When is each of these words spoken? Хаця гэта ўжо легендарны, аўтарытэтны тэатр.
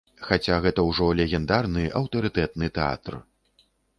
Хаця 0.27 0.55
гэта 0.65 0.85
ўжо 0.91 1.09
легендарны, 1.19 1.83
аўтарытэтны 2.01 2.71
тэатр. 2.81 3.21